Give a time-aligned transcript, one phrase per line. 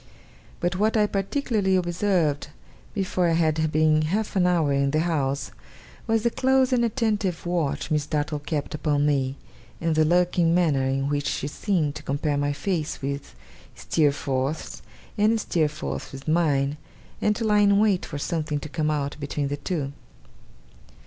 [0.59, 2.47] But what I particularly observed,
[2.95, 5.51] before I had been half an hour in the house,
[6.07, 9.35] was the close and attentive watch Miss Dartle kept upon me;
[9.79, 13.35] and the lurking manner in which she seemed to compare my face with
[13.75, 14.81] Steerforth's,
[15.19, 16.77] and Steerforth's with mine,
[17.21, 19.93] and to lie in wait for something to come out between the two.